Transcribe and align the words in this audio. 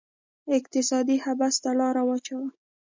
اقتصادي 0.57 1.15
حبس 1.23 1.55
ته 1.63 1.69
لاس 1.79 1.97
واچاوه 2.07 2.47